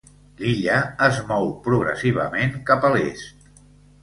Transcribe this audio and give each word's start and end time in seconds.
L'illa 0.43 0.79
es 1.07 1.19
mou 1.31 1.45
progressivament 1.67 2.57
cap 2.71 2.89
a 2.91 2.93
l'est. 2.97 3.47